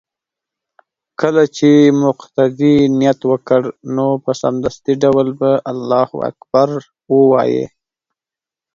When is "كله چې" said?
1.19-1.69